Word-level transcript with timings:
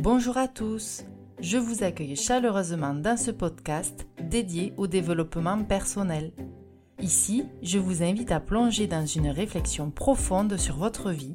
Bonjour 0.00 0.36
à 0.36 0.46
tous, 0.46 1.02
je 1.40 1.58
vous 1.58 1.82
accueille 1.82 2.14
chaleureusement 2.14 2.94
dans 2.94 3.16
ce 3.16 3.32
podcast 3.32 4.06
dédié 4.22 4.72
au 4.76 4.86
développement 4.86 5.64
personnel. 5.64 6.30
Ici, 7.00 7.46
je 7.64 7.80
vous 7.80 8.04
invite 8.04 8.30
à 8.30 8.38
plonger 8.38 8.86
dans 8.86 9.04
une 9.04 9.28
réflexion 9.28 9.90
profonde 9.90 10.56
sur 10.56 10.76
votre 10.76 11.10
vie, 11.10 11.34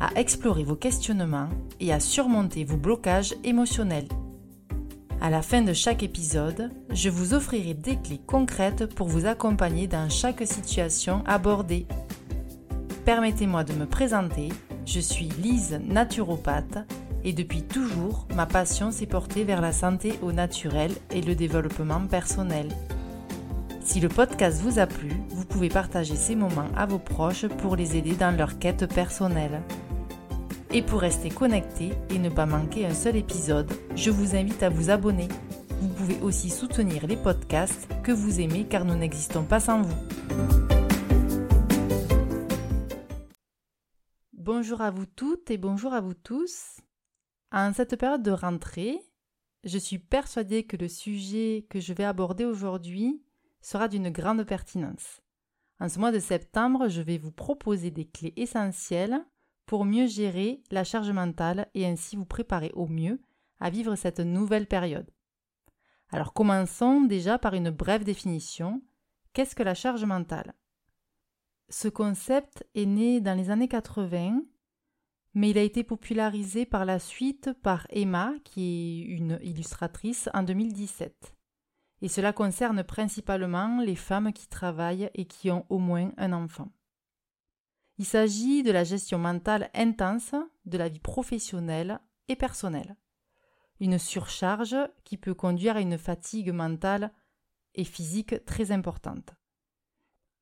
à 0.00 0.10
explorer 0.18 0.64
vos 0.64 0.74
questionnements 0.74 1.50
et 1.78 1.92
à 1.92 2.00
surmonter 2.00 2.64
vos 2.64 2.76
blocages 2.76 3.36
émotionnels. 3.44 4.08
À 5.20 5.30
la 5.30 5.40
fin 5.40 5.62
de 5.62 5.72
chaque 5.72 6.02
épisode, 6.02 6.72
je 6.92 7.10
vous 7.10 7.32
offrirai 7.32 7.74
des 7.74 7.94
clés 7.94 8.20
concrètes 8.26 8.92
pour 8.92 9.06
vous 9.06 9.26
accompagner 9.26 9.86
dans 9.86 10.08
chaque 10.08 10.44
situation 10.44 11.22
abordée. 11.26 11.86
Permettez-moi 13.04 13.62
de 13.62 13.74
me 13.74 13.86
présenter, 13.86 14.48
je 14.84 14.98
suis 14.98 15.28
Lise 15.40 15.80
naturopathe 15.84 16.78
et 17.24 17.32
depuis 17.32 17.62
toujours, 17.62 18.26
ma 18.34 18.46
passion 18.46 18.90
s'est 18.90 19.06
portée 19.06 19.44
vers 19.44 19.60
la 19.60 19.72
santé 19.72 20.18
au 20.22 20.32
naturel 20.32 20.92
et 21.10 21.20
le 21.20 21.34
développement 21.34 22.06
personnel. 22.06 22.68
Si 23.82 24.00
le 24.00 24.08
podcast 24.08 24.60
vous 24.62 24.78
a 24.78 24.86
plu, 24.86 25.10
vous 25.30 25.44
pouvez 25.44 25.68
partager 25.68 26.14
ces 26.14 26.36
moments 26.36 26.68
à 26.76 26.86
vos 26.86 26.98
proches 26.98 27.46
pour 27.46 27.76
les 27.76 27.96
aider 27.96 28.14
dans 28.14 28.36
leur 28.36 28.58
quête 28.58 28.86
personnelle. 28.86 29.62
Et 30.72 30.82
pour 30.82 31.00
rester 31.00 31.28
connecté 31.28 31.90
et 32.10 32.18
ne 32.18 32.28
pas 32.28 32.46
manquer 32.46 32.86
un 32.86 32.94
seul 32.94 33.16
épisode, 33.16 33.70
je 33.96 34.10
vous 34.10 34.36
invite 34.36 34.62
à 34.62 34.68
vous 34.68 34.90
abonner. 34.90 35.28
Vous 35.80 35.88
pouvez 35.88 36.20
aussi 36.20 36.50
soutenir 36.50 37.06
les 37.06 37.16
podcasts 37.16 37.88
que 38.02 38.12
vous 38.12 38.40
aimez 38.40 38.64
car 38.64 38.84
nous 38.84 38.94
n'existons 38.94 39.42
pas 39.42 39.60
sans 39.60 39.82
vous. 39.82 39.96
Bonjour 44.32 44.80
à 44.80 44.90
vous 44.90 45.06
toutes 45.06 45.50
et 45.50 45.58
bonjour 45.58 45.92
à 45.92 46.00
vous 46.00 46.14
tous. 46.14 46.80
En 47.52 47.72
cette 47.72 47.96
période 47.96 48.22
de 48.22 48.30
rentrée, 48.30 49.00
je 49.64 49.76
suis 49.76 49.98
persuadée 49.98 50.64
que 50.64 50.76
le 50.76 50.88
sujet 50.88 51.66
que 51.68 51.80
je 51.80 51.92
vais 51.92 52.04
aborder 52.04 52.44
aujourd'hui 52.44 53.22
sera 53.60 53.88
d'une 53.88 54.10
grande 54.10 54.44
pertinence. 54.44 55.20
En 55.80 55.88
ce 55.88 55.98
mois 55.98 56.12
de 56.12 56.20
septembre, 56.20 56.88
je 56.88 57.02
vais 57.02 57.18
vous 57.18 57.32
proposer 57.32 57.90
des 57.90 58.06
clés 58.06 58.34
essentielles 58.36 59.24
pour 59.66 59.84
mieux 59.84 60.06
gérer 60.06 60.62
la 60.70 60.84
charge 60.84 61.10
mentale 61.10 61.68
et 61.74 61.86
ainsi 61.86 62.16
vous 62.16 62.24
préparer 62.24 62.70
au 62.74 62.86
mieux 62.86 63.20
à 63.58 63.68
vivre 63.68 63.96
cette 63.96 64.20
nouvelle 64.20 64.66
période. 64.66 65.10
Alors 66.10 66.32
commençons 66.32 67.02
déjà 67.02 67.38
par 67.38 67.54
une 67.54 67.70
brève 67.70 68.04
définition. 68.04 68.82
Qu'est-ce 69.32 69.54
que 69.54 69.62
la 69.62 69.74
charge 69.74 70.04
mentale? 70.04 70.54
Ce 71.68 71.88
concept 71.88 72.64
est 72.74 72.86
né 72.86 73.20
dans 73.20 73.36
les 73.36 73.50
années 73.50 73.68
80 73.68 74.42
mais 75.34 75.50
il 75.50 75.58
a 75.58 75.62
été 75.62 75.84
popularisé 75.84 76.66
par 76.66 76.84
la 76.84 76.98
suite 76.98 77.50
par 77.62 77.86
Emma, 77.90 78.32
qui 78.44 78.62
est 78.62 79.14
une 79.14 79.38
illustratrice, 79.42 80.28
en 80.34 80.42
2017. 80.42 81.36
Et 82.02 82.08
cela 82.08 82.32
concerne 82.32 82.82
principalement 82.82 83.80
les 83.80 83.96
femmes 83.96 84.32
qui 84.32 84.48
travaillent 84.48 85.10
et 85.14 85.26
qui 85.26 85.50
ont 85.50 85.66
au 85.68 85.78
moins 85.78 86.12
un 86.16 86.32
enfant. 86.32 86.72
Il 87.98 88.06
s'agit 88.06 88.62
de 88.62 88.70
la 88.70 88.82
gestion 88.82 89.18
mentale 89.18 89.70
intense 89.74 90.34
de 90.64 90.78
la 90.78 90.88
vie 90.88 91.00
professionnelle 91.00 92.00
et 92.28 92.36
personnelle. 92.36 92.96
Une 93.78 93.98
surcharge 93.98 94.76
qui 95.04 95.18
peut 95.18 95.34
conduire 95.34 95.76
à 95.76 95.80
une 95.80 95.98
fatigue 95.98 96.50
mentale 96.50 97.12
et 97.74 97.84
physique 97.84 98.44
très 98.46 98.72
importante. 98.72 99.34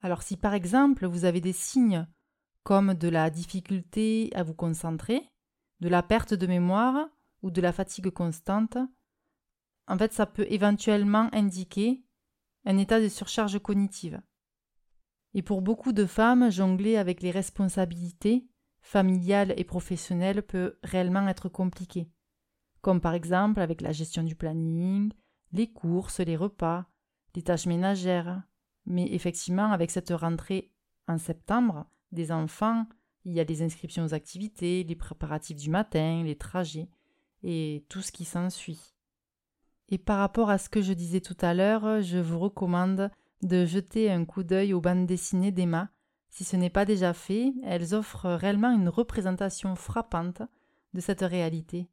Alors 0.00 0.22
si 0.22 0.36
par 0.36 0.54
exemple 0.54 1.06
vous 1.06 1.24
avez 1.24 1.40
des 1.40 1.52
signes 1.52 2.06
comme 2.68 2.92
de 2.92 3.08
la 3.08 3.30
difficulté 3.30 4.30
à 4.34 4.42
vous 4.42 4.52
concentrer, 4.52 5.22
de 5.80 5.88
la 5.88 6.02
perte 6.02 6.34
de 6.34 6.46
mémoire 6.46 7.08
ou 7.40 7.50
de 7.50 7.62
la 7.62 7.72
fatigue 7.72 8.10
constante, 8.10 8.76
en 9.86 9.96
fait, 9.96 10.12
ça 10.12 10.26
peut 10.26 10.44
éventuellement 10.50 11.30
indiquer 11.32 12.04
un 12.66 12.76
état 12.76 13.00
de 13.00 13.08
surcharge 13.08 13.58
cognitive. 13.58 14.20
Et 15.32 15.40
pour 15.40 15.62
beaucoup 15.62 15.94
de 15.94 16.04
femmes, 16.04 16.50
jongler 16.50 16.98
avec 16.98 17.22
les 17.22 17.30
responsabilités 17.30 18.46
familiales 18.82 19.54
et 19.56 19.64
professionnelles 19.64 20.42
peut 20.42 20.78
réellement 20.82 21.26
être 21.26 21.48
compliqué, 21.48 22.12
comme 22.82 23.00
par 23.00 23.14
exemple 23.14 23.60
avec 23.60 23.80
la 23.80 23.92
gestion 23.92 24.24
du 24.24 24.36
planning, 24.36 25.10
les 25.52 25.72
courses, 25.72 26.20
les 26.20 26.36
repas, 26.36 26.84
les 27.34 27.40
tâches 27.40 27.64
ménagères. 27.64 28.42
Mais 28.84 29.06
effectivement, 29.14 29.72
avec 29.72 29.90
cette 29.90 30.10
rentrée 30.10 30.70
en 31.06 31.16
septembre, 31.16 31.86
des 32.12 32.32
enfants, 32.32 32.86
il 33.24 33.32
y 33.32 33.40
a 33.40 33.44
les 33.44 33.62
inscriptions 33.62 34.04
aux 34.04 34.14
activités, 34.14 34.84
les 34.84 34.96
préparatifs 34.96 35.56
du 35.56 35.70
matin, 35.70 36.22
les 36.24 36.36
trajets 36.36 36.88
et 37.42 37.84
tout 37.88 38.00
ce 38.00 38.12
qui 38.12 38.24
s'ensuit. 38.24 38.94
Et 39.90 39.98
par 39.98 40.18
rapport 40.18 40.50
à 40.50 40.58
ce 40.58 40.68
que 40.68 40.82
je 40.82 40.92
disais 40.92 41.20
tout 41.20 41.36
à 41.40 41.54
l'heure, 41.54 42.02
je 42.02 42.18
vous 42.18 42.38
recommande 42.38 43.10
de 43.42 43.64
jeter 43.64 44.10
un 44.10 44.24
coup 44.24 44.42
d'œil 44.42 44.74
aux 44.74 44.80
bandes 44.80 45.06
dessinées 45.06 45.52
d'Emma. 45.52 45.90
Si 46.30 46.44
ce 46.44 46.56
n'est 46.56 46.70
pas 46.70 46.84
déjà 46.84 47.14
fait, 47.14 47.54
elles 47.64 47.94
offrent 47.94 48.28
réellement 48.28 48.70
une 48.70 48.88
représentation 48.88 49.74
frappante 49.76 50.42
de 50.94 51.00
cette 51.00 51.22
réalité, 51.22 51.88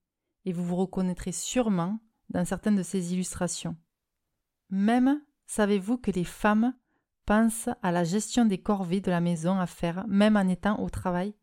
et 0.45 0.53
vous 0.53 0.63
vous 0.63 0.75
reconnaîtrez 0.75 1.31
sûrement 1.31 1.99
dans 2.29 2.45
certaines 2.45 2.75
de 2.75 2.83
ces 2.83 3.13
illustrations. 3.13 3.75
Même 4.69 5.21
savez-vous 5.45 5.97
que 5.97 6.11
les 6.11 6.23
femmes 6.23 6.73
pense 7.25 7.69
à 7.81 7.91
la 7.91 8.03
gestion 8.03 8.45
des 8.45 8.57
corvées 8.57 9.01
de 9.01 9.11
la 9.11 9.21
maison 9.21 9.59
à 9.59 9.67
faire, 9.67 10.05
même 10.07 10.37
en 10.37 10.47
étant 10.47 10.79
au 10.79 10.89
travail. 10.89 11.35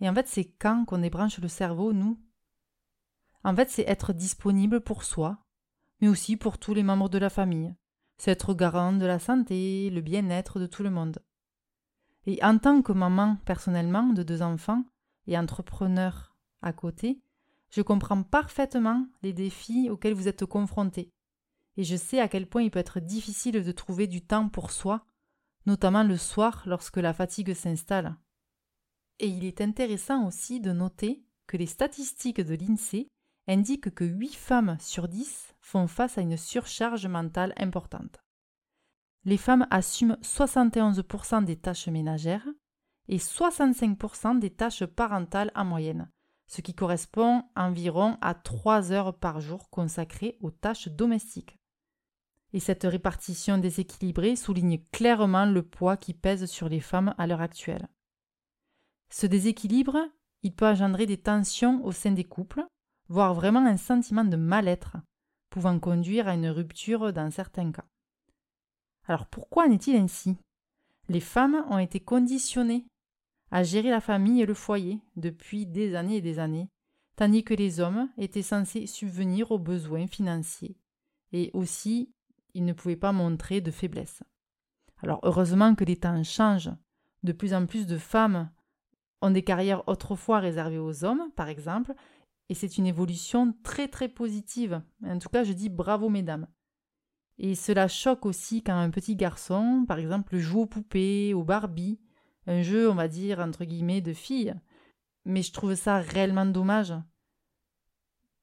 Et 0.00 0.08
en 0.08 0.14
fait, 0.14 0.26
c'est 0.26 0.44
quand 0.44 0.84
qu'on 0.84 0.98
débranche 0.98 1.38
le 1.38 1.48
cerveau, 1.48 1.92
nous? 1.92 2.18
En 3.44 3.54
fait, 3.54 3.70
c'est 3.70 3.88
être 3.88 4.12
disponible 4.12 4.80
pour 4.80 5.04
soi, 5.04 5.38
mais 6.00 6.08
aussi 6.08 6.36
pour 6.36 6.58
tous 6.58 6.74
les 6.74 6.82
membres 6.82 7.08
de 7.08 7.18
la 7.18 7.30
famille. 7.30 7.74
C'est 8.16 8.32
être 8.32 8.54
garant 8.54 8.92
de 8.92 9.06
la 9.06 9.18
santé, 9.18 9.90
le 9.90 10.00
bien-être 10.00 10.60
de 10.60 10.66
tout 10.66 10.82
le 10.82 10.90
monde. 10.90 11.22
Et 12.26 12.42
en 12.44 12.58
tant 12.58 12.82
que 12.82 12.92
maman, 12.92 13.36
personnellement, 13.44 14.12
de 14.12 14.22
deux 14.22 14.42
enfants, 14.42 14.84
et 15.26 15.38
entrepreneur 15.38 16.34
à 16.60 16.72
côté, 16.72 17.22
je 17.70 17.82
comprends 17.82 18.22
parfaitement 18.22 19.06
les 19.22 19.32
défis 19.32 19.88
auxquels 19.90 20.14
vous 20.14 20.28
êtes 20.28 20.44
confrontés 20.44 21.12
et 21.80 21.84
je 21.84 21.96
sais 21.96 22.20
à 22.20 22.28
quel 22.28 22.46
point 22.46 22.60
il 22.60 22.70
peut 22.70 22.78
être 22.78 23.00
difficile 23.00 23.64
de 23.64 23.72
trouver 23.72 24.06
du 24.06 24.20
temps 24.20 24.50
pour 24.50 24.70
soi, 24.70 25.06
notamment 25.64 26.02
le 26.02 26.18
soir 26.18 26.62
lorsque 26.66 26.98
la 26.98 27.14
fatigue 27.14 27.54
s'installe. 27.54 28.18
Et 29.18 29.28
il 29.28 29.46
est 29.46 29.62
intéressant 29.62 30.26
aussi 30.26 30.60
de 30.60 30.72
noter 30.72 31.24
que 31.46 31.56
les 31.56 31.64
statistiques 31.64 32.42
de 32.42 32.54
l'INSEE 32.54 33.08
indiquent 33.48 33.94
que 33.94 34.04
8 34.04 34.34
femmes 34.36 34.76
sur 34.78 35.08
10 35.08 35.54
font 35.62 35.86
face 35.86 36.18
à 36.18 36.20
une 36.20 36.36
surcharge 36.36 37.06
mentale 37.06 37.54
importante. 37.56 38.20
Les 39.24 39.38
femmes 39.38 39.66
assument 39.70 40.18
71% 40.20 41.46
des 41.46 41.56
tâches 41.56 41.88
ménagères 41.88 42.46
et 43.08 43.16
65% 43.16 44.38
des 44.38 44.50
tâches 44.50 44.84
parentales 44.84 45.50
en 45.54 45.64
moyenne, 45.64 46.10
ce 46.46 46.60
qui 46.60 46.74
correspond 46.74 47.44
environ 47.56 48.18
à 48.20 48.34
3 48.34 48.92
heures 48.92 49.18
par 49.18 49.40
jour 49.40 49.70
consacrées 49.70 50.36
aux 50.42 50.50
tâches 50.50 50.88
domestiques 50.88 51.56
et 52.52 52.60
cette 52.60 52.84
répartition 52.84 53.58
déséquilibrée 53.58 54.36
souligne 54.36 54.78
clairement 54.92 55.46
le 55.46 55.62
poids 55.62 55.96
qui 55.96 56.14
pèse 56.14 56.46
sur 56.46 56.68
les 56.68 56.80
femmes 56.80 57.14
à 57.18 57.26
l'heure 57.26 57.40
actuelle. 57.40 57.88
Ce 59.10 59.26
déséquilibre, 59.26 59.98
il 60.42 60.54
peut 60.54 60.66
engendrer 60.66 61.06
des 61.06 61.18
tensions 61.18 61.84
au 61.84 61.92
sein 61.92 62.12
des 62.12 62.24
couples, 62.24 62.64
voire 63.08 63.34
vraiment 63.34 63.64
un 63.66 63.76
sentiment 63.76 64.24
de 64.24 64.36
mal-être, 64.36 64.96
pouvant 65.50 65.78
conduire 65.78 66.28
à 66.28 66.34
une 66.34 66.48
rupture 66.48 67.12
dans 67.12 67.30
certains 67.30 67.72
cas. 67.72 67.86
Alors 69.04 69.26
pourquoi 69.26 69.66
en 69.66 69.72
est-il 69.72 69.96
ainsi? 69.96 70.36
Les 71.08 71.20
femmes 71.20 71.64
ont 71.68 71.78
été 71.78 72.00
conditionnées 72.00 72.86
à 73.50 73.64
gérer 73.64 73.90
la 73.90 74.00
famille 74.00 74.42
et 74.42 74.46
le 74.46 74.54
foyer 74.54 75.00
depuis 75.16 75.66
des 75.66 75.96
années 75.96 76.18
et 76.18 76.20
des 76.20 76.38
années, 76.38 76.68
tandis 77.16 77.42
que 77.42 77.54
les 77.54 77.80
hommes 77.80 78.08
étaient 78.16 78.42
censés 78.42 78.86
subvenir 78.86 79.50
aux 79.50 79.58
besoins 79.58 80.06
financiers 80.06 80.76
et 81.32 81.50
aussi 81.52 82.12
il 82.54 82.64
ne 82.64 82.72
pouvait 82.72 82.96
pas 82.96 83.12
montrer 83.12 83.60
de 83.60 83.70
faiblesse. 83.70 84.22
Alors 85.02 85.20
heureusement 85.22 85.74
que 85.74 85.84
les 85.84 85.96
temps 85.96 86.22
changent. 86.22 86.72
De 87.22 87.32
plus 87.32 87.54
en 87.54 87.66
plus 87.66 87.86
de 87.86 87.98
femmes 87.98 88.50
ont 89.22 89.30
des 89.30 89.44
carrières 89.44 89.86
autrefois 89.88 90.38
réservées 90.38 90.78
aux 90.78 91.04
hommes, 91.04 91.30
par 91.36 91.48
exemple, 91.48 91.94
et 92.48 92.54
c'est 92.54 92.78
une 92.78 92.86
évolution 92.86 93.54
très 93.62 93.88
très 93.88 94.08
positive. 94.08 94.82
En 95.04 95.18
tout 95.18 95.28
cas, 95.28 95.44
je 95.44 95.52
dis 95.52 95.68
bravo 95.68 96.08
mesdames. 96.08 96.48
Et 97.38 97.54
cela 97.54 97.88
choque 97.88 98.26
aussi 98.26 98.62
quand 98.62 98.78
un 98.78 98.90
petit 98.90 99.16
garçon, 99.16 99.84
par 99.86 99.98
exemple, 99.98 100.36
joue 100.36 100.62
aux 100.62 100.66
poupées, 100.66 101.32
aux 101.32 101.44
Barbie, 101.44 102.00
un 102.46 102.62
jeu, 102.62 102.90
on 102.90 102.94
va 102.94 103.08
dire, 103.08 103.38
entre 103.38 103.64
guillemets, 103.64 104.00
de 104.00 104.12
filles. 104.12 104.54
Mais 105.24 105.42
je 105.42 105.52
trouve 105.52 105.74
ça 105.74 106.00
réellement 106.00 106.46
dommage. 106.46 106.92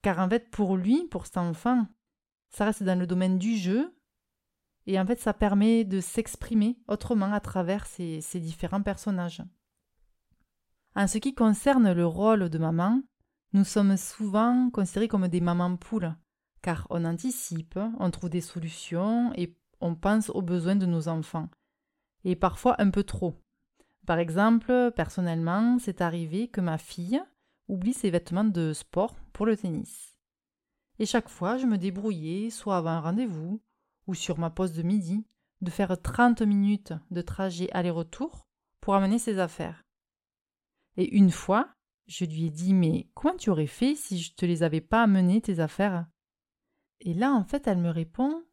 Car 0.02 0.20
en 0.20 0.30
fait, 0.30 0.50
pour 0.50 0.78
lui, 0.78 1.08
pour 1.10 1.26
cet 1.26 1.38
enfant, 1.38 1.86
ça 2.50 2.66
reste 2.66 2.84
dans 2.84 2.98
le 2.98 3.08
domaine 3.08 3.38
du 3.38 3.58
jeu, 3.58 3.94
et 4.88 4.98
en 4.98 5.06
fait, 5.06 5.20
ça 5.20 5.34
permet 5.34 5.84
de 5.84 6.00
s'exprimer 6.00 6.80
autrement 6.88 7.34
à 7.34 7.42
travers 7.42 7.86
ces, 7.86 8.22
différents 8.36 8.82
personnages. 8.82 9.44
En 10.96 11.08
ce 11.08 11.18
qui 11.18 11.36
concerne 11.36 11.92
le 11.92 12.06
rôle 12.06 12.50
de 12.50 12.58
maman, 12.58 13.02
nous 13.52 13.66
sommes 13.66 13.98
souvent 13.98 14.70
considérés 14.72 15.10
comme 15.10 15.28
des 15.28 15.42
mamans 15.42 15.76
poules, 15.76 16.16
car 16.62 16.88
on 16.90 17.04
anticipe, 17.04 17.78
on 18.00 18.10
trouve 18.12 18.30
des 18.30 18.42
solutions 18.42 19.34
et 19.36 19.58
on 19.82 19.94
pense 19.94 20.30
aux 20.30 20.42
besoins 20.42 20.78
de 20.78 20.86
nos 20.86 21.10
enfants. 21.10 21.50
Et 22.24 22.38
parfois 22.38 22.82
un 22.82 22.90
peu 22.90 23.04
trop. 23.04 23.36
Par 24.06 24.20
exemple, 24.20 24.94
personnellement, 24.96 25.80
c'est 25.80 26.00
arrivé 26.00 26.48
que 26.48 26.62
ma 26.62 26.78
fille 26.78 27.22
oublie 27.68 27.94
ses 27.94 28.10
vêtements 28.10 28.46
de 28.46 28.72
sport 28.72 29.16
pour 29.34 29.46
le 29.46 29.58
tennis. 29.58 30.18
Et 30.98 31.06
chaque 31.06 31.30
fois, 31.30 31.58
je 31.58 31.66
me 31.66 31.78
débrouillais, 31.78 32.50
soit 32.50 32.78
avant 32.78 32.92
un 32.92 33.02
rendez-vous, 33.02 33.62
ou 34.08 34.16
sur 34.16 34.40
ma 34.40 34.50
pause 34.50 34.74
de 34.74 34.82
midi, 34.82 35.26
de 35.62 35.70
faire 35.70 36.02
30 36.02 36.42
minutes 36.42 36.94
de 37.12 37.22
trajet 37.22 37.70
aller-retour 37.72 38.48
pour 38.82 38.96
amener 38.96 39.20
ses 39.20 39.40
affaires. 39.40 39.84
Et 40.96 41.16
une 41.16 41.32
fois, 41.32 41.74
je 42.08 42.26
lui 42.26 42.46
ai 42.46 42.50
dit 42.50 42.74
Mais 42.74 43.10
comment 43.14 43.36
tu 43.36 43.50
aurais 43.50 43.68
fait 43.68 43.96
si 43.96 44.20
je 44.20 44.34
te 44.34 44.46
les 44.46 44.64
avais 44.64 44.82
pas 44.82 45.04
amenées, 45.04 45.42
tes 45.42 45.60
affaires? 45.60 46.08
Et 47.02 47.14
là, 47.14 47.34
en 47.34 47.44
fait, 47.44 47.68
elle 47.68 47.78
me 47.78 47.90
répond 47.90 48.44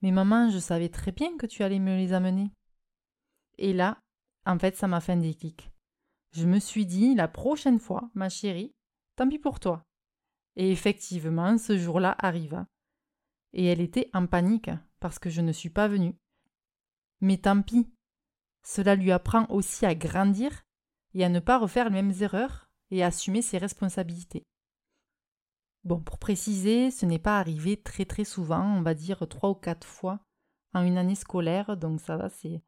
Mais 0.00 0.10
maman, 0.10 0.50
je 0.50 0.58
savais 0.58 0.88
très 0.88 1.12
bien 1.12 1.36
que 1.36 1.46
tu 1.46 1.62
allais 1.62 1.78
me 1.78 1.96
les 1.96 2.12
amener. 2.12 2.52
Et 3.58 3.72
là, 3.72 3.98
en 4.46 4.58
fait, 4.58 4.76
ça 4.76 4.88
m'a 4.88 5.00
fait 5.00 5.12
un 5.12 5.18
déclic. 5.18 5.70
Je 6.32 6.46
me 6.46 6.58
suis 6.58 6.86
dit 6.86 7.14
La 7.14 7.28
prochaine 7.28 7.78
fois, 7.78 8.10
ma 8.14 8.28
chérie, 8.28 8.74
tant 9.16 9.28
pis 9.28 9.38
pour 9.38 9.60
toi. 9.60 9.84
Et 10.56 10.70
effectivement, 10.70 11.58
ce 11.58 11.76
jour-là 11.78 12.14
arriva. 12.18 12.66
Et 13.52 13.66
elle 13.66 13.80
était 13.80 14.08
en 14.14 14.26
panique 14.26 14.70
parce 15.02 15.18
que 15.18 15.28
je 15.28 15.40
ne 15.40 15.52
suis 15.52 15.68
pas 15.68 15.88
venue. 15.88 16.16
Mais 17.20 17.36
tant 17.36 17.60
pis. 17.60 17.92
Cela 18.64 18.94
lui 18.94 19.10
apprend 19.10 19.46
aussi 19.50 19.84
à 19.84 19.94
grandir 19.94 20.62
et 21.14 21.24
à 21.24 21.28
ne 21.28 21.40
pas 21.40 21.58
refaire 21.58 21.86
les 21.86 22.00
mêmes 22.00 22.14
erreurs 22.20 22.70
et 22.90 23.02
à 23.02 23.08
assumer 23.08 23.42
ses 23.42 23.58
responsabilités. 23.58 24.46
Bon, 25.82 26.00
pour 26.00 26.18
préciser, 26.18 26.92
ce 26.92 27.04
n'est 27.04 27.18
pas 27.18 27.40
arrivé 27.40 27.76
très 27.76 28.04
très 28.04 28.24
souvent, 28.24 28.62
on 28.78 28.82
va 28.82 28.94
dire 28.94 29.26
trois 29.28 29.50
ou 29.50 29.54
quatre 29.54 29.86
fois 29.86 30.20
en 30.74 30.84
une 30.84 30.96
année 30.96 31.16
scolaire, 31.16 31.76
donc 31.76 32.00
ça 32.00 32.16
va, 32.16 32.28
c'est, 32.28 32.62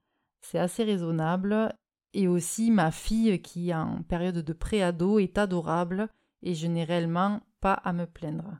assez 0.58 0.84
raisonnable. 0.84 1.72
Et 2.12 2.28
aussi 2.28 2.70
ma 2.70 2.90
fille 2.90 3.40
qui 3.42 3.70
est 3.70 3.74
en 3.74 4.02
période 4.02 4.38
de 4.38 4.52
préado 4.52 5.18
est 5.18 5.38
adorable 5.38 6.08
et 6.42 6.54
je 6.54 6.66
n'ai 6.66 6.84
réellement 6.84 7.40
pas 7.60 7.74
à 7.74 7.92
me 7.92 8.06
plaindre. 8.06 8.58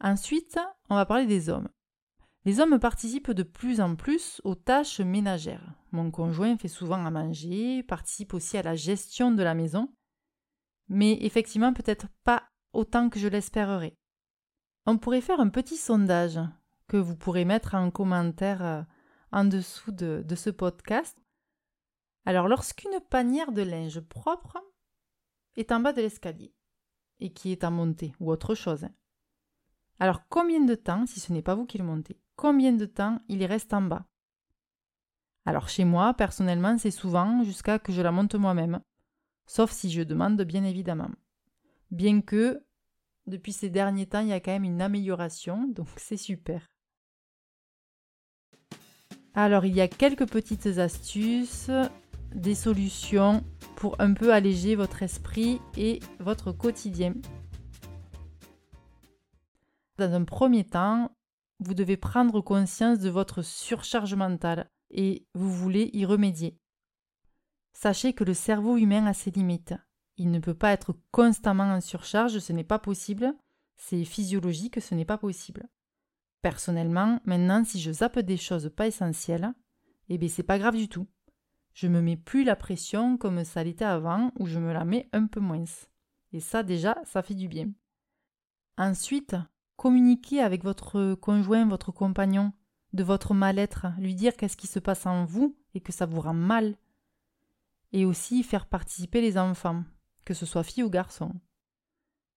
Ensuite, 0.00 0.58
on 0.88 0.94
va 0.94 1.04
parler 1.04 1.26
des 1.26 1.48
hommes. 1.48 1.68
Les 2.46 2.60
hommes 2.60 2.78
participent 2.78 3.32
de 3.32 3.42
plus 3.42 3.80
en 3.80 3.96
plus 3.96 4.40
aux 4.44 4.54
tâches 4.54 5.00
ménagères. 5.00 5.74
Mon 5.90 6.12
conjoint 6.12 6.56
fait 6.56 6.68
souvent 6.68 7.04
à 7.04 7.10
manger, 7.10 7.82
participe 7.82 8.34
aussi 8.34 8.56
à 8.56 8.62
la 8.62 8.76
gestion 8.76 9.32
de 9.32 9.42
la 9.42 9.52
maison, 9.52 9.92
mais 10.88 11.18
effectivement 11.22 11.72
peut-être 11.72 12.06
pas 12.22 12.44
autant 12.72 13.08
que 13.08 13.18
je 13.18 13.26
l'espérerais. 13.26 13.96
On 14.86 14.96
pourrait 14.96 15.22
faire 15.22 15.40
un 15.40 15.48
petit 15.48 15.76
sondage 15.76 16.38
que 16.86 16.96
vous 16.96 17.16
pourrez 17.16 17.44
mettre 17.44 17.74
en 17.74 17.90
commentaire 17.90 18.64
euh, 18.64 18.82
en 19.32 19.44
dessous 19.44 19.90
de, 19.90 20.24
ce 20.36 20.50
podcast. 20.50 21.18
Alors 22.26 22.46
lorsqu'une 22.46 23.00
panière 23.10 23.50
de 23.50 23.62
linge 23.62 23.98
propre 23.98 24.58
est 25.56 25.72
en 25.72 25.80
bas 25.80 25.92
de 25.92 26.00
l'escalier 26.00 26.54
et 27.18 27.32
qui 27.32 27.50
est 27.50 27.64
en 27.64 27.72
montée 27.72 28.12
ou 28.20 28.30
autre 28.30 28.54
chose, 28.54 28.84
hein. 28.84 28.94
alors 29.98 30.28
combien 30.28 30.60
de 30.60 30.76
temps, 30.76 31.06
si 31.06 31.18
ce 31.18 31.32
n'est 31.32 31.42
pas 31.42 31.56
vous 31.56 31.66
qui 31.66 31.78
le 31.78 31.84
montez, 31.84 32.20
combien 32.36 32.72
de 32.72 32.86
temps 32.86 33.18
il 33.28 33.44
reste 33.44 33.72
en 33.72 33.82
bas. 33.82 34.06
Alors 35.44 35.68
chez 35.68 35.84
moi, 35.84 36.14
personnellement, 36.14 36.76
c'est 36.78 36.90
souvent 36.90 37.42
jusqu'à 37.44 37.78
que 37.78 37.92
je 37.92 38.02
la 38.02 38.12
monte 38.12 38.34
moi-même, 38.34 38.80
sauf 39.46 39.70
si 39.70 39.90
je 39.90 40.02
demande 40.02 40.40
bien 40.42 40.64
évidemment. 40.64 41.10
Bien 41.90 42.20
que, 42.20 42.64
depuis 43.26 43.52
ces 43.52 43.70
derniers 43.70 44.06
temps, 44.06 44.20
il 44.20 44.28
y 44.28 44.32
a 44.32 44.40
quand 44.40 44.52
même 44.52 44.64
une 44.64 44.82
amélioration, 44.82 45.68
donc 45.68 45.88
c'est 45.96 46.16
super. 46.16 46.66
Alors 49.34 49.64
il 49.64 49.74
y 49.74 49.80
a 49.80 49.88
quelques 49.88 50.28
petites 50.28 50.66
astuces, 50.78 51.70
des 52.34 52.54
solutions 52.54 53.44
pour 53.76 54.00
un 54.00 54.14
peu 54.14 54.32
alléger 54.32 54.74
votre 54.74 55.02
esprit 55.02 55.60
et 55.76 56.00
votre 56.18 56.52
quotidien. 56.52 57.14
Dans 59.98 60.12
un 60.12 60.24
premier 60.24 60.64
temps, 60.64 61.10
vous 61.58 61.74
devez 61.74 61.96
prendre 61.96 62.40
conscience 62.40 62.98
de 62.98 63.08
votre 63.08 63.42
surcharge 63.42 64.14
mentale 64.14 64.70
et 64.90 65.26
vous 65.34 65.50
voulez 65.50 65.90
y 65.92 66.04
remédier. 66.04 66.58
Sachez 67.72 68.12
que 68.12 68.24
le 68.24 68.34
cerveau 68.34 68.76
humain 68.76 69.06
a 69.06 69.14
ses 69.14 69.30
limites. 69.30 69.74
Il 70.16 70.30
ne 70.30 70.38
peut 70.38 70.54
pas 70.54 70.72
être 70.72 70.96
constamment 71.10 71.64
en 71.64 71.80
surcharge, 71.80 72.38
ce 72.38 72.52
n'est 72.52 72.64
pas 72.64 72.78
possible. 72.78 73.34
C'est 73.76 74.04
physiologique, 74.04 74.80
ce 74.80 74.94
n'est 74.94 75.04
pas 75.04 75.18
possible. 75.18 75.68
Personnellement, 76.40 77.20
maintenant, 77.24 77.64
si 77.64 77.80
je 77.80 77.92
zappe 77.92 78.18
des 78.20 78.36
choses 78.36 78.70
pas 78.74 78.86
essentielles, 78.86 79.52
eh 80.08 80.16
bien, 80.16 80.28
c'est 80.28 80.42
pas 80.42 80.58
grave 80.58 80.76
du 80.76 80.88
tout. 80.88 81.06
Je 81.74 81.88
me 81.88 82.00
mets 82.00 82.16
plus 82.16 82.44
la 82.44 82.56
pression 82.56 83.18
comme 83.18 83.44
ça 83.44 83.62
l'était 83.62 83.84
avant, 83.84 84.32
ou 84.38 84.46
je 84.46 84.58
me 84.58 84.72
la 84.72 84.86
mets 84.86 85.10
un 85.12 85.26
peu 85.26 85.40
moins. 85.40 85.64
Et 86.32 86.40
ça, 86.40 86.62
déjà, 86.62 86.96
ça 87.04 87.22
fait 87.22 87.34
du 87.34 87.48
bien. 87.48 87.70
Ensuite, 88.78 89.36
Communiquer 89.76 90.40
avec 90.40 90.64
votre 90.64 91.14
conjoint, 91.14 91.66
votre 91.66 91.92
compagnon, 91.92 92.52
de 92.92 93.04
votre 93.04 93.34
mal-être, 93.34 93.88
lui 93.98 94.14
dire 94.14 94.36
qu'est-ce 94.36 94.56
qui 94.56 94.66
se 94.66 94.78
passe 94.78 95.06
en 95.06 95.24
vous 95.24 95.56
et 95.74 95.80
que 95.80 95.92
ça 95.92 96.06
vous 96.06 96.20
rend 96.20 96.34
mal. 96.34 96.76
Et 97.92 98.04
aussi 98.04 98.42
faire 98.42 98.66
participer 98.66 99.20
les 99.20 99.38
enfants, 99.38 99.84
que 100.24 100.34
ce 100.34 100.46
soit 100.46 100.62
filles 100.62 100.84
ou 100.84 100.90
garçons. 100.90 101.34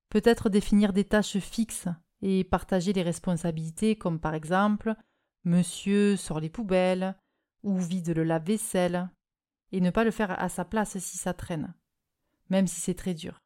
Peut-être 0.10 0.50
définir 0.50 0.92
des 0.92 1.06
tâches 1.06 1.38
fixes 1.40 1.88
et 2.22 2.44
partager 2.44 2.94
les 2.94 3.04
responsabilités 3.04 3.96
comme 3.96 4.20
par 4.20 4.34
exemple 4.34 4.96
Monsieur 5.46 6.18
sort 6.18 6.40
les 6.40 6.50
poubelles 6.50 7.18
ou 7.64 7.78
vide 7.78 8.10
le 8.10 8.24
lave-vaisselle 8.24 9.10
et 9.72 9.82
ne 9.82 9.90
pas 9.90 10.04
le 10.04 10.12
faire 10.12 10.40
à 10.40 10.50
sa 10.50 10.66
place 10.66 10.98
si 10.98 11.18
ça 11.18 11.34
traîne, 11.34 11.74
même 12.50 12.68
si 12.68 12.82
c'est 12.82 12.96
très 12.96 13.14
dur. 13.14 13.42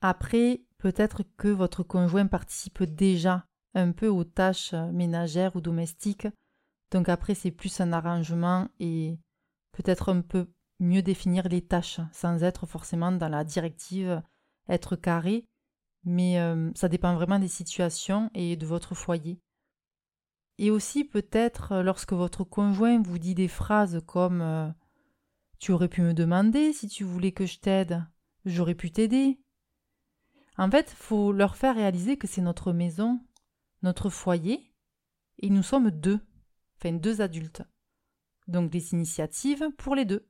Après, 0.00 0.62
Peut-être 0.82 1.22
que 1.36 1.46
votre 1.46 1.84
conjoint 1.84 2.26
participe 2.26 2.82
déjà 2.82 3.46
un 3.74 3.92
peu 3.92 4.08
aux 4.08 4.24
tâches 4.24 4.74
ménagères 4.74 5.54
ou 5.54 5.60
domestiques, 5.60 6.26
donc 6.90 7.08
après 7.08 7.36
c'est 7.36 7.52
plus 7.52 7.80
un 7.80 7.92
arrangement 7.92 8.66
et 8.80 9.16
peut-être 9.70 10.08
un 10.08 10.22
peu 10.22 10.50
mieux 10.80 11.00
définir 11.00 11.48
les 11.48 11.62
tâches 11.62 12.00
sans 12.10 12.42
être 12.42 12.66
forcément 12.66 13.12
dans 13.12 13.28
la 13.28 13.44
directive 13.44 14.24
être 14.68 14.96
carré, 14.96 15.46
mais 16.02 16.40
euh, 16.40 16.72
ça 16.74 16.88
dépend 16.88 17.14
vraiment 17.14 17.38
des 17.38 17.46
situations 17.46 18.28
et 18.34 18.56
de 18.56 18.66
votre 18.66 18.96
foyer. 18.96 19.38
Et 20.58 20.72
aussi 20.72 21.04
peut-être 21.04 21.76
lorsque 21.76 22.12
votre 22.12 22.42
conjoint 22.42 23.00
vous 23.00 23.20
dit 23.20 23.36
des 23.36 23.46
phrases 23.46 24.00
comme 24.04 24.42
euh, 24.42 24.68
Tu 25.60 25.70
aurais 25.70 25.88
pu 25.88 26.02
me 26.02 26.12
demander 26.12 26.72
si 26.72 26.88
tu 26.88 27.04
voulais 27.04 27.30
que 27.30 27.46
je 27.46 27.60
t'aide, 27.60 28.04
j'aurais 28.44 28.74
pu 28.74 28.90
t'aider, 28.90 29.38
en 30.58 30.70
fait, 30.70 30.90
faut 30.90 31.32
leur 31.32 31.56
faire 31.56 31.74
réaliser 31.74 32.16
que 32.16 32.26
c'est 32.26 32.42
notre 32.42 32.72
maison, 32.72 33.20
notre 33.82 34.10
foyer, 34.10 34.72
et 35.38 35.50
nous 35.50 35.62
sommes 35.62 35.90
deux, 35.90 36.20
enfin 36.76 36.92
deux 36.92 37.20
adultes. 37.20 37.62
Donc 38.48 38.70
des 38.70 38.92
initiatives 38.92 39.70
pour 39.78 39.94
les 39.94 40.04
deux. 40.04 40.28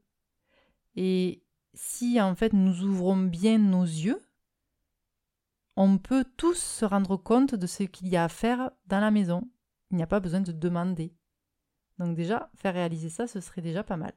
Et 0.95 1.43
si 1.75 2.21
en 2.21 2.35
fait 2.35 2.52
nous 2.52 2.83
ouvrons 2.83 3.17
bien 3.17 3.59
nos 3.59 3.85
yeux, 3.85 4.21
on 5.76 5.99
peut 5.99 6.25
tous 6.37 6.59
se 6.59 6.85
rendre 6.85 7.17
compte 7.17 7.55
de 7.55 7.67
ce 7.67 7.85
qu'il 7.85 8.09
y 8.09 8.17
a 8.17 8.25
à 8.25 8.29
faire 8.29 8.71
dans 8.87 9.00
la 9.00 9.11
maison. 9.11 9.50
Il 9.91 9.97
n'y 9.97 10.02
a 10.02 10.07
pas 10.07 10.21
besoin 10.21 10.41
de 10.41 10.52
demander. 10.52 11.14
Donc 11.99 12.14
déjà, 12.14 12.50
faire 12.57 12.75
réaliser 12.75 13.09
ça, 13.09 13.26
ce 13.26 13.41
serait 13.41 13.62
déjà 13.62 13.83
pas 13.83 13.97
mal. 13.97 14.12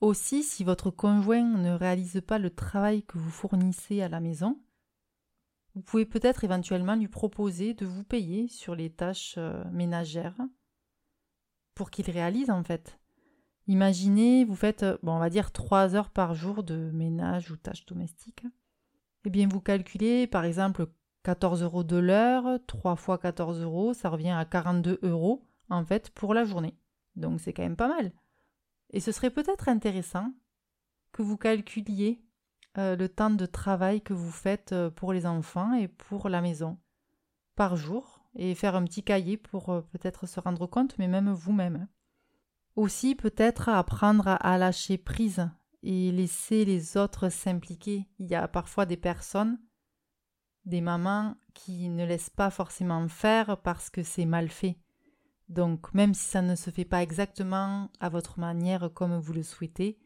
Aussi, 0.00 0.42
si 0.42 0.64
votre 0.64 0.90
conjoint 0.90 1.42
ne 1.42 1.72
réalise 1.72 2.22
pas 2.26 2.38
le 2.38 2.50
travail 2.50 3.02
que 3.04 3.18
vous 3.18 3.30
fournissez 3.30 4.02
à 4.02 4.08
la 4.08 4.20
maison, 4.20 4.60
vous 5.74 5.82
pouvez 5.82 6.06
peut-être 6.06 6.44
éventuellement 6.44 6.94
lui 6.94 7.08
proposer 7.08 7.74
de 7.74 7.86
vous 7.86 8.04
payer 8.04 8.48
sur 8.48 8.74
les 8.74 8.90
tâches 8.90 9.34
euh, 9.38 9.64
ménagères 9.72 10.36
pour 11.74 11.90
qu'il 11.90 12.08
réalise 12.10 12.50
en 12.50 12.62
fait. 12.62 12.98
Imaginez, 13.66 14.44
vous 14.44 14.54
faites, 14.54 14.82
euh, 14.82 14.98
bon, 15.02 15.16
on 15.16 15.18
va 15.18 15.30
dire 15.30 15.50
3 15.50 15.96
heures 15.96 16.10
par 16.10 16.34
jour 16.34 16.62
de 16.62 16.90
ménage 16.92 17.50
ou 17.50 17.56
tâches 17.56 17.86
domestiques. 17.86 18.46
Eh 19.24 19.30
bien, 19.30 19.48
vous 19.48 19.60
calculez 19.60 20.26
par 20.26 20.44
exemple 20.44 20.86
14 21.24 21.62
euros 21.62 21.82
de 21.82 21.96
l'heure, 21.96 22.58
3 22.66 22.96
fois 22.96 23.18
14 23.18 23.60
euros, 23.62 23.94
ça 23.94 24.10
revient 24.10 24.30
à 24.30 24.44
42 24.44 25.00
euros 25.02 25.48
en 25.70 25.84
fait 25.84 26.10
pour 26.10 26.34
la 26.34 26.44
journée. 26.44 26.76
Donc 27.16 27.40
c'est 27.40 27.52
quand 27.52 27.62
même 27.62 27.76
pas 27.76 27.88
mal. 27.88 28.12
Et 28.90 29.00
ce 29.00 29.10
serait 29.10 29.30
peut-être 29.30 29.68
intéressant 29.68 30.32
que 31.12 31.22
vous 31.22 31.36
calculiez 31.36 32.22
euh, 32.78 32.96
le 32.96 33.08
temps 33.08 33.30
de 33.30 33.46
travail 33.46 34.00
que 34.00 34.12
vous 34.12 34.32
faites 34.32 34.72
euh, 34.72 34.90
pour 34.90 35.12
les 35.12 35.26
enfants 35.26 35.74
et 35.74 35.88
pour 35.88 36.28
la 36.28 36.40
maison 36.40 36.78
par 37.54 37.76
jour 37.76 38.24
et 38.34 38.54
faire 38.54 38.74
un 38.74 38.84
petit 38.84 39.02
cahier 39.04 39.36
pour 39.36 39.68
euh, 39.70 39.80
peut-être 39.92 40.26
se 40.26 40.40
rendre 40.40 40.66
compte, 40.66 40.98
mais 40.98 41.08
même 41.08 41.30
vous-même. 41.30 41.86
Aussi 42.74 43.14
peut-être 43.14 43.68
apprendre 43.68 44.36
à 44.40 44.58
lâcher 44.58 44.98
prise 44.98 45.48
et 45.82 46.10
laisser 46.10 46.64
les 46.64 46.96
autres 46.96 47.28
s'impliquer. 47.28 48.08
Il 48.18 48.26
y 48.26 48.34
a 48.34 48.48
parfois 48.48 48.86
des 48.86 48.96
personnes 48.96 49.58
des 50.64 50.80
mamans 50.80 51.36
qui 51.52 51.88
ne 51.88 52.04
laissent 52.04 52.30
pas 52.30 52.50
forcément 52.50 53.06
faire 53.08 53.58
parce 53.58 53.90
que 53.90 54.02
c'est 54.02 54.24
mal 54.24 54.48
fait. 54.48 54.78
Donc 55.48 55.92
même 55.92 56.14
si 56.14 56.24
ça 56.24 56.42
ne 56.42 56.54
se 56.54 56.70
fait 56.70 56.86
pas 56.86 57.02
exactement 57.02 57.90
à 58.00 58.08
votre 58.08 58.38
manière 58.38 58.90
comme 58.94 59.18
vous 59.18 59.34
le 59.34 59.42
souhaitez, 59.42 59.98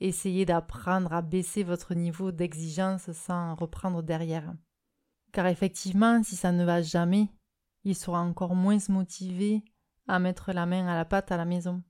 essayez 0.00 0.44
d'apprendre 0.44 1.12
à 1.12 1.22
baisser 1.22 1.62
votre 1.62 1.94
niveau 1.94 2.32
d'exigence 2.32 3.10
sans 3.12 3.54
reprendre 3.54 4.02
derrière. 4.02 4.54
Car 5.32 5.46
effectivement, 5.46 6.22
si 6.22 6.36
ça 6.36 6.52
ne 6.52 6.64
va 6.64 6.82
jamais, 6.82 7.28
il 7.84 7.94
sera 7.94 8.20
encore 8.20 8.54
moins 8.54 8.78
motivé 8.88 9.64
à 10.08 10.18
mettre 10.18 10.52
la 10.52 10.66
main 10.66 10.86
à 10.86 10.94
la 10.94 11.04
pâte 11.04 11.32
à 11.32 11.36
la 11.36 11.44
maison. 11.44 11.82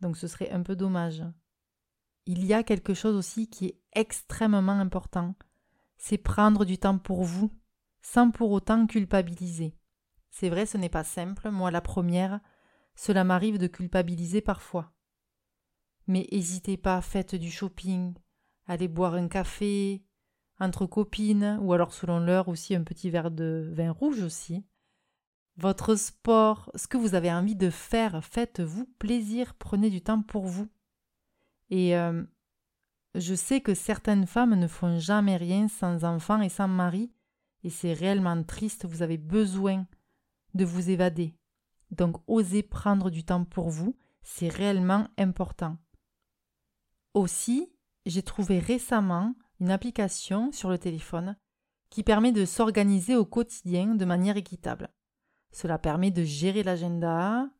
Donc 0.00 0.16
ce 0.16 0.26
serait 0.26 0.50
un 0.50 0.62
peu 0.62 0.76
dommage. 0.76 1.22
Il 2.26 2.44
y 2.44 2.54
a 2.54 2.62
quelque 2.62 2.94
chose 2.94 3.16
aussi 3.16 3.48
qui 3.48 3.66
est 3.66 3.80
extrêmement 3.92 4.72
important, 4.72 5.34
c'est 5.98 6.18
prendre 6.18 6.64
du 6.64 6.78
temps 6.78 6.98
pour 6.98 7.24
vous, 7.24 7.50
sans 8.02 8.30
pour 8.30 8.50
autant 8.50 8.86
culpabiliser. 8.86 9.76
C'est 10.30 10.48
vrai, 10.48 10.64
ce 10.64 10.78
n'est 10.78 10.88
pas 10.88 11.04
simple, 11.04 11.50
moi 11.50 11.70
la 11.70 11.80
première, 11.80 12.40
cela 12.94 13.24
m'arrive 13.24 13.58
de 13.58 13.66
culpabiliser 13.66 14.40
parfois. 14.40 14.92
Mais 16.10 16.26
n'hésitez 16.32 16.76
pas, 16.76 17.00
faites 17.02 17.36
du 17.36 17.52
shopping, 17.52 18.14
allez 18.66 18.88
boire 18.88 19.14
un 19.14 19.28
café, 19.28 20.02
entre 20.58 20.84
copines, 20.84 21.56
ou 21.62 21.72
alors 21.72 21.94
selon 21.94 22.18
l'heure 22.18 22.48
aussi 22.48 22.74
un 22.74 22.82
petit 22.82 23.10
verre 23.10 23.30
de 23.30 23.70
vin 23.72 23.92
rouge 23.92 24.20
aussi. 24.20 24.64
Votre 25.56 25.94
sport, 25.94 26.68
ce 26.74 26.88
que 26.88 26.96
vous 26.96 27.14
avez 27.14 27.32
envie 27.32 27.54
de 27.54 27.70
faire, 27.70 28.24
faites-vous 28.24 28.86
plaisir, 28.98 29.54
prenez 29.54 29.88
du 29.88 30.02
temps 30.02 30.20
pour 30.20 30.46
vous. 30.46 30.66
Et 31.70 31.96
euh, 31.96 32.24
je 33.14 33.36
sais 33.36 33.60
que 33.60 33.74
certaines 33.74 34.26
femmes 34.26 34.56
ne 34.56 34.66
font 34.66 34.98
jamais 34.98 35.36
rien 35.36 35.68
sans 35.68 36.02
enfant 36.02 36.40
et 36.40 36.48
sans 36.48 36.66
mari, 36.66 37.12
et 37.62 37.70
c'est 37.70 37.92
réellement 37.92 38.42
triste, 38.42 38.84
vous 38.84 39.02
avez 39.02 39.16
besoin 39.16 39.86
de 40.54 40.64
vous 40.64 40.90
évader. 40.90 41.36
Donc 41.92 42.16
osez 42.26 42.64
prendre 42.64 43.10
du 43.10 43.22
temps 43.22 43.44
pour 43.44 43.70
vous, 43.70 43.96
c'est 44.22 44.48
réellement 44.48 45.06
important. 45.16 45.78
Aussi, 47.14 47.72
j'ai 48.06 48.22
trouvé 48.22 48.58
récemment 48.58 49.34
une 49.60 49.70
application 49.70 50.52
sur 50.52 50.70
le 50.70 50.78
téléphone 50.78 51.36
qui 51.90 52.02
permet 52.02 52.32
de 52.32 52.44
s'organiser 52.44 53.16
au 53.16 53.24
quotidien 53.24 53.94
de 53.94 54.04
manière 54.04 54.36
équitable. 54.36 54.88
Cela 55.52 55.78
permet 55.78 56.12
de 56.12 56.22
gérer 56.22 56.62
l'agenda, 56.62 57.50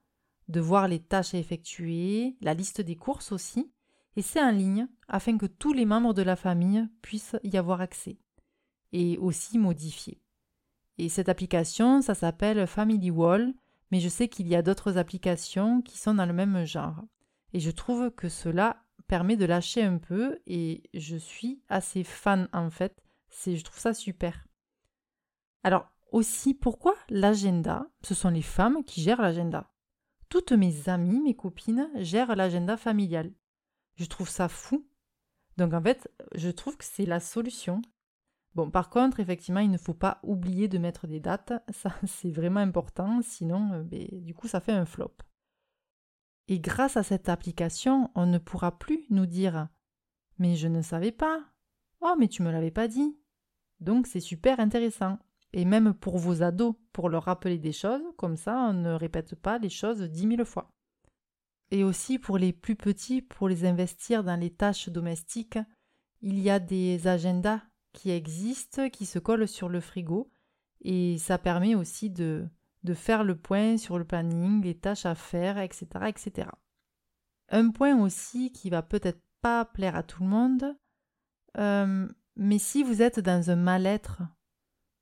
de 0.49 0.61
voir 0.61 0.87
les 0.87 1.01
tâches 1.01 1.35
à 1.35 1.39
effectuer, 1.39 2.37
la 2.41 2.55
liste 2.55 2.81
des 2.81 2.97
courses 2.97 3.33
aussi, 3.33 3.73
et 4.17 4.23
c'est 4.23 4.43
en 4.43 4.51
ligne 4.51 4.89
afin 5.09 5.37
que 5.37 5.47
tous 5.47 5.73
les 5.73 5.85
membres 5.85 6.15
de 6.15 6.23
la 6.23 6.37
famille 6.37 6.89
puissent 7.03 7.37
y 7.43 7.57
avoir 7.57 7.81
accès 7.81 8.19
et 8.93 9.19
aussi 9.19 9.59
modifier. 9.59 10.21
Et 10.99 11.09
cette 11.09 11.29
application, 11.29 12.03
ça 12.03 12.15
s'appelle 12.15 12.67
Family 12.67 13.11
Wall, 13.11 13.55
mais 13.91 14.01
je 14.01 14.09
sais 14.09 14.29
qu'il 14.29 14.49
y 14.49 14.55
a 14.55 14.63
d'autres 14.63 14.99
applications 14.99 15.83
qui 15.83 15.99
sont 15.99 16.15
dans 16.15 16.27
le 16.27 16.33
même 16.33 16.65
genre. 16.65 17.03
Et 17.53 17.61
je 17.61 17.71
trouve 17.71 18.11
que 18.11 18.29
cela 18.29 18.85
permet 19.11 19.37
de 19.37 19.45
lâcher 19.45 19.83
un 19.83 19.99
peu 19.99 20.39
et 20.47 20.85
je 20.95 21.17
suis 21.17 21.61
assez 21.69 22.05
fan 22.05 22.49
en 22.53 22.71
fait. 22.71 23.03
C'est, 23.29 23.57
je 23.57 23.65
trouve 23.65 23.81
ça 23.81 23.93
super. 23.93 24.47
Alors 25.65 25.91
aussi, 26.13 26.55
pourquoi 26.55 26.95
l'agenda? 27.09 27.89
Ce 28.05 28.15
sont 28.15 28.31
les 28.31 28.41
femmes 28.41 28.85
qui 28.85 29.03
gèrent 29.03 29.21
l'agenda. 29.21 29.73
Toutes 30.29 30.53
mes 30.53 30.89
amies, 30.89 31.21
mes 31.21 31.35
copines 31.35 31.91
gèrent 31.97 32.37
l'agenda 32.37 32.77
familial. 32.77 33.33
Je 33.97 34.05
trouve 34.05 34.29
ça 34.29 34.49
fou. 34.49 34.87
Donc 35.57 35.75
en 35.75 35.83
fait, 35.83 36.09
je 36.37 36.49
trouve 36.49 36.77
que 36.77 36.85
c'est 36.85 37.05
la 37.05 37.19
solution. 37.19 37.83
Bon, 38.55 38.71
par 38.71 38.91
contre, 38.91 39.19
effectivement, 39.19 39.59
il 39.59 39.73
ne 39.73 39.79
faut 39.79 39.93
pas 39.93 40.21
oublier 40.23 40.69
de 40.69 40.79
mettre 40.79 41.09
des 41.09 41.19
dates. 41.19 41.53
Ça, 41.73 41.93
c'est 42.07 42.31
vraiment 42.31 42.61
important. 42.61 43.23
Sinon, 43.23 43.73
euh, 43.73 43.83
ben, 43.83 44.07
du 44.23 44.35
coup, 44.35 44.47
ça 44.47 44.61
fait 44.61 44.71
un 44.71 44.87
flop. 44.87 45.17
Et 46.51 46.61
grâce 46.61 46.99
à 46.99 47.03
cette 47.03 47.31
application, 47.31 48.11
on 48.15 48.27
ne 48.27 48.37
pourra 48.37 48.79
plus 48.79 49.07
nous 49.09 49.25
dire 49.25 49.69
Mais 50.39 50.55
je 50.57 50.69
ne 50.69 50.83
savais 50.83 51.13
pas. 51.13 51.41
Oh, 52.03 52.15
mais 52.19 52.29
tu 52.29 52.43
me 52.43 52.53
l'avais 52.53 52.71
pas 52.71 52.89
dit. 52.89 53.17
Donc, 53.81 54.07
c'est 54.07 54.21
super 54.21 54.61
intéressant. 54.61 55.19
Et 55.55 55.65
même 55.65 55.95
pour 55.95 56.19
vos 56.19 56.43
ados, 56.43 56.75
pour 56.93 57.09
leur 57.09 57.25
rappeler 57.25 57.57
des 57.57 57.73
choses, 57.73 58.03
comme 58.19 58.37
ça, 58.37 58.59
on 58.69 58.75
ne 58.75 58.93
répète 58.93 59.35
pas 59.35 59.57
les 59.57 59.71
choses 59.71 60.03
dix 60.03 60.27
mille 60.27 60.45
fois 60.45 60.71
et 61.71 61.85
aussi 61.85 62.19
pour 62.19 62.39
les 62.39 62.53
plus 62.53 62.77
petits, 62.77 63.23
pour 63.23 63.49
les 63.49 63.65
investir 63.65 64.25
dans 64.25 64.39
les 64.39 64.51
tâches 64.51 64.89
domestiques, 64.89 65.59
il 66.21 66.39
y 66.39 66.51
a 66.51 66.59
des 66.59 67.07
agendas 67.07 67.63
qui 67.93 68.11
existent, 68.11 68.89
qui 68.91 69.07
se 69.07 69.19
collent 69.19 69.49
sur 69.49 69.69
le 69.69 69.81
frigo, 69.81 70.31
et 70.83 71.19
ça 71.19 71.39
permet 71.39 71.75
aussi 71.75 72.11
de, 72.11 72.47
de 72.83 72.95
faire 72.95 73.25
le 73.25 73.37
point 73.37 73.77
sur 73.77 73.99
le 73.99 74.05
planning, 74.05 74.63
les 74.63 74.77
tâches 74.77 75.07
à 75.07 75.15
faire, 75.15 75.59
etc., 75.59 75.87
etc. 76.07 76.49
Un 77.49 77.71
point 77.71 78.01
aussi 78.01 78.53
qui 78.53 78.71
va 78.71 78.83
peut-être 78.83 79.23
pas 79.43 79.65
plaire 79.65 79.97
à 79.97 80.03
tout 80.03 80.23
le 80.23 80.29
monde, 80.29 80.77
euh, 81.59 82.09
mais 82.37 82.59
si 82.59 82.83
vous 82.83 83.03
êtes 83.03 83.21
dans 83.21 83.51
un 83.51 83.57
mal-être 83.57 84.23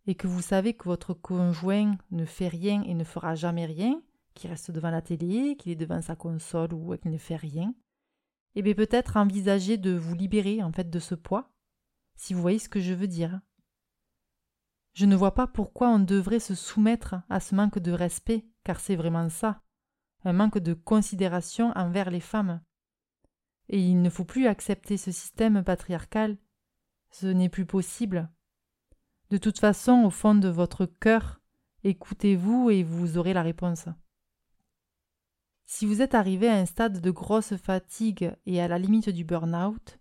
et 0.06 0.14
que 0.14 0.26
vous 0.26 0.40
savez 0.40 0.74
que 0.74 0.84
votre 0.84 1.12
conjoint 1.12 1.96
ne 2.10 2.24
fait 2.24 2.48
rien 2.48 2.82
et 2.84 2.94
ne 2.94 3.04
fera 3.04 3.34
jamais 3.34 3.66
rien, 3.66 4.02
qui 4.34 4.48
reste 4.48 4.70
devant 4.70 4.90
la 4.90 5.02
télé, 5.02 5.56
qu'il 5.56 5.72
est 5.72 5.76
devant 5.76 6.00
sa 6.00 6.16
console 6.16 6.72
ou 6.72 6.96
qu'il 6.96 7.10
ne 7.10 7.18
fait 7.18 7.36
rien, 7.36 7.74
eh 8.54 8.62
bien 8.62 8.74
peut-être 8.74 9.16
envisager 9.16 9.76
de 9.76 9.92
vous 9.92 10.14
libérer 10.14 10.62
en 10.62 10.72
fait 10.72 10.88
de 10.88 10.98
ce 10.98 11.14
poids, 11.14 11.52
si 12.16 12.34
vous 12.34 12.40
voyez 12.40 12.58
ce 12.58 12.68
que 12.68 12.80
je 12.80 12.94
veux 12.94 13.06
dire. 13.06 13.40
Je 14.98 15.06
ne 15.06 15.14
vois 15.14 15.32
pas 15.32 15.46
pourquoi 15.46 15.90
on 15.90 16.00
devrait 16.00 16.40
se 16.40 16.56
soumettre 16.56 17.14
à 17.30 17.38
ce 17.38 17.54
manque 17.54 17.78
de 17.78 17.92
respect, 17.92 18.48
car 18.64 18.80
c'est 18.80 18.96
vraiment 18.96 19.28
ça, 19.28 19.62
un 20.24 20.32
manque 20.32 20.58
de 20.58 20.74
considération 20.74 21.70
envers 21.76 22.10
les 22.10 22.18
femmes. 22.18 22.60
Et 23.68 23.78
il 23.78 24.02
ne 24.02 24.10
faut 24.10 24.24
plus 24.24 24.48
accepter 24.48 24.96
ce 24.96 25.12
système 25.12 25.62
patriarcal. 25.62 26.36
Ce 27.12 27.28
n'est 27.28 27.48
plus 27.48 27.64
possible. 27.64 28.28
De 29.30 29.38
toute 29.38 29.60
façon, 29.60 30.02
au 30.02 30.10
fond 30.10 30.34
de 30.34 30.48
votre 30.48 30.84
cœur, 30.84 31.40
écoutez-vous 31.84 32.70
et 32.70 32.82
vous 32.82 33.18
aurez 33.18 33.34
la 33.34 33.42
réponse. 33.42 33.84
Si 35.64 35.86
vous 35.86 36.02
êtes 36.02 36.16
arrivé 36.16 36.48
à 36.48 36.56
un 36.56 36.66
stade 36.66 37.00
de 37.00 37.10
grosse 37.12 37.54
fatigue 37.54 38.34
et 38.46 38.60
à 38.60 38.66
la 38.66 38.80
limite 38.80 39.10
du 39.10 39.22
burn-out, 39.22 40.00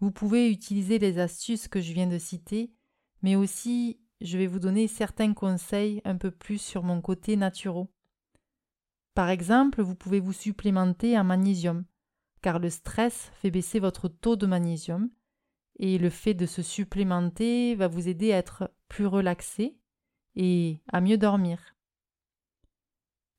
vous 0.00 0.10
pouvez 0.10 0.50
utiliser 0.50 0.98
les 0.98 1.18
astuces 1.18 1.68
que 1.68 1.82
je 1.82 1.92
viens 1.92 2.06
de 2.06 2.16
citer, 2.16 2.72
mais 3.20 3.36
aussi 3.36 4.00
je 4.20 4.38
vais 4.38 4.46
vous 4.46 4.58
donner 4.58 4.88
certains 4.88 5.34
conseils 5.34 6.00
un 6.04 6.16
peu 6.16 6.30
plus 6.30 6.58
sur 6.58 6.82
mon 6.82 7.00
côté 7.00 7.36
naturel. 7.36 7.86
Par 9.14 9.30
exemple, 9.30 9.82
vous 9.82 9.94
pouvez 9.94 10.20
vous 10.20 10.32
supplémenter 10.32 11.18
en 11.18 11.24
magnésium, 11.24 11.84
car 12.42 12.58
le 12.58 12.70
stress 12.70 13.30
fait 13.34 13.50
baisser 13.50 13.80
votre 13.80 14.08
taux 14.08 14.36
de 14.36 14.46
magnésium, 14.46 15.10
et 15.78 15.98
le 15.98 16.10
fait 16.10 16.34
de 16.34 16.46
se 16.46 16.62
supplémenter 16.62 17.74
va 17.74 17.88
vous 17.88 18.08
aider 18.08 18.32
à 18.32 18.38
être 18.38 18.72
plus 18.88 19.06
relaxé 19.06 19.76
et 20.34 20.80
à 20.92 21.00
mieux 21.00 21.18
dormir. 21.18 21.76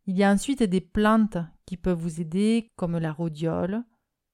Il 0.06 0.18
y 0.18 0.24
a 0.24 0.32
ensuite 0.32 0.64
des 0.64 0.82
plantes 0.82 1.38
qui 1.66 1.78
peuvent 1.78 2.00
vous 2.00 2.20
aider 2.20 2.72
comme 2.76 2.98
la 2.98 3.12
rhodiole, 3.12 3.84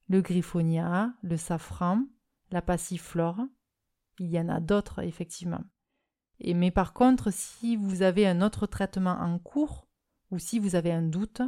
le 0.08 0.22
griffonia, 0.22 1.14
le 1.22 1.38
safran, 1.38 2.06
la 2.52 2.62
passiflore. 2.62 3.42
Il 4.20 4.32
y 4.32 4.40
en 4.40 4.50
a 4.50 4.60
d'autres 4.60 5.04
effectivement. 5.04 5.64
Mais 6.44 6.72
par 6.72 6.94
contre, 6.94 7.32
si 7.32 7.76
vous 7.76 8.02
avez 8.02 8.28
un 8.28 8.42
autre 8.42 8.68
traitement 8.68 9.18
en 9.20 9.40
cours 9.40 9.88
ou 10.32 10.40
si 10.40 10.60
vous 10.60 10.76
avez 10.76 10.92
un 10.92 11.02
doute, 11.02 11.42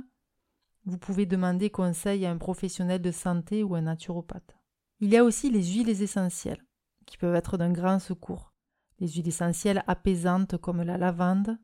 vous 0.85 0.97
pouvez 0.97 1.25
demander 1.25 1.69
conseil 1.69 2.25
à 2.25 2.31
un 2.31 2.37
professionnel 2.37 3.01
de 3.01 3.11
santé 3.11 3.63
ou 3.63 3.75
un 3.75 3.81
naturopathe. 3.81 4.55
Il 4.99 5.09
y 5.09 5.17
a 5.17 5.23
aussi 5.23 5.49
les 5.49 5.63
huiles 5.63 6.01
essentielles 6.01 6.63
qui 7.05 7.17
peuvent 7.17 7.35
être 7.35 7.57
d'un 7.57 7.71
grand 7.71 7.99
secours. 7.99 8.53
Les 8.99 9.07
huiles 9.07 9.27
essentielles 9.27 9.83
apaisantes 9.87 10.57
comme 10.57 10.81
la 10.81 10.97
lavande, 10.97 11.57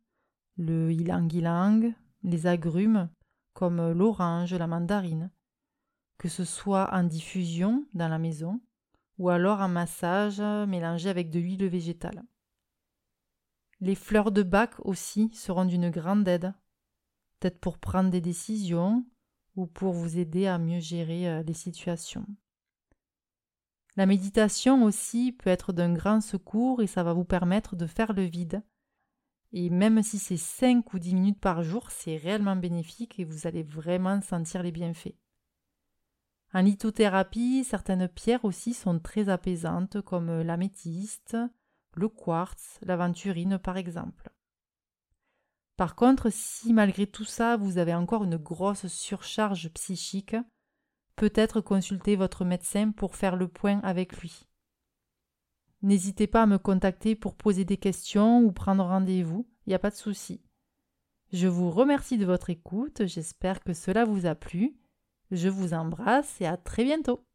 le 0.57 0.91
ylang-ylang, 0.91 1.93
les 2.23 2.47
agrumes 2.47 3.09
comme 3.53 3.91
l'orange, 3.91 4.53
la 4.53 4.67
mandarine, 4.67 5.31
que 6.17 6.27
ce 6.27 6.43
soit 6.43 6.93
en 6.93 7.03
diffusion 7.03 7.85
dans 7.93 8.07
la 8.07 8.19
maison 8.19 8.61
ou 9.17 9.29
alors 9.29 9.61
en 9.61 9.69
massage 9.69 10.41
mélangé 10.67 11.09
avec 11.09 11.29
de 11.29 11.39
l'huile 11.39 11.67
végétale. 11.67 12.23
Les 13.83 13.95
fleurs 13.95 14.31
de 14.31 14.43
bac 14.43 14.75
aussi 14.85 15.29
seront 15.33 15.65
d'une 15.65 15.89
grande 15.89 16.25
aide, 16.25 16.53
peut-être 17.37 17.59
pour 17.59 17.79
prendre 17.79 18.09
des 18.09 18.21
décisions 18.21 19.05
ou 19.57 19.67
pour 19.67 19.91
vous 19.91 20.17
aider 20.17 20.47
à 20.47 20.57
mieux 20.57 20.79
gérer 20.79 21.27
euh, 21.27 21.43
les 21.43 21.53
situations. 21.53 22.25
La 23.97 24.05
méditation 24.05 24.85
aussi 24.85 25.33
peut 25.33 25.49
être 25.49 25.73
d'un 25.73 25.91
grand 25.91 26.21
secours 26.21 26.81
et 26.81 26.87
ça 26.87 27.03
va 27.03 27.11
vous 27.11 27.25
permettre 27.25 27.75
de 27.75 27.85
faire 27.85 28.13
le 28.13 28.23
vide 28.23 28.63
et 29.51 29.69
même 29.69 30.01
si 30.01 30.17
c'est 30.17 30.37
5 30.37 30.93
ou 30.93 30.99
10 30.99 31.13
minutes 31.13 31.41
par 31.41 31.61
jour, 31.61 31.91
c'est 31.91 32.15
réellement 32.15 32.55
bénéfique 32.55 33.19
et 33.19 33.25
vous 33.25 33.47
allez 33.47 33.63
vraiment 33.63 34.21
sentir 34.21 34.63
les 34.63 34.71
bienfaits. 34.71 35.17
En 36.53 36.61
lithothérapie, 36.61 37.65
certaines 37.65 38.07
pierres 38.07 38.45
aussi 38.45 38.73
sont 38.73 38.97
très 38.99 39.27
apaisantes 39.27 39.99
comme 39.99 40.41
l'améthyste 40.41 41.35
le 41.95 42.09
quartz, 42.09 42.79
l'aventurine 42.81 43.57
par 43.57 43.77
exemple. 43.77 44.31
Par 45.77 45.95
contre, 45.95 46.29
si 46.31 46.73
malgré 46.73 47.07
tout 47.07 47.25
ça 47.25 47.57
vous 47.57 47.77
avez 47.77 47.93
encore 47.93 48.23
une 48.23 48.37
grosse 48.37 48.87
surcharge 48.87 49.69
psychique, 49.69 50.35
peut-être 51.15 51.61
consulter 51.61 52.15
votre 52.15 52.45
médecin 52.45 52.91
pour 52.91 53.15
faire 53.15 53.35
le 53.35 53.47
point 53.47 53.79
avec 53.81 54.17
lui. 54.21 54.45
N'hésitez 55.81 56.27
pas 56.27 56.43
à 56.43 56.47
me 56.47 56.57
contacter 56.57 57.15
pour 57.15 57.35
poser 57.35 57.65
des 57.65 57.77
questions 57.77 58.41
ou 58.41 58.51
prendre 58.51 58.85
rendez-vous, 58.85 59.47
il 59.65 59.69
n'y 59.69 59.75
a 59.75 59.79
pas 59.79 59.89
de 59.89 59.95
souci. 59.95 60.41
Je 61.33 61.47
vous 61.47 61.71
remercie 61.71 62.17
de 62.17 62.25
votre 62.25 62.49
écoute, 62.49 63.05
j'espère 63.05 63.63
que 63.63 63.73
cela 63.73 64.05
vous 64.05 64.25
a 64.25 64.35
plu. 64.35 64.77
Je 65.31 65.49
vous 65.49 65.73
embrasse 65.73 66.39
et 66.41 66.45
à 66.45 66.57
très 66.57 66.83
bientôt. 66.83 67.25